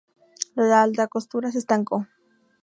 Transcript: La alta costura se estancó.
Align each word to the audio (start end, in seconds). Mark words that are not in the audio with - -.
La 0.55 0.81
alta 0.81 1.07
costura 1.07 1.51
se 1.51 1.59
estancó. 1.59 2.07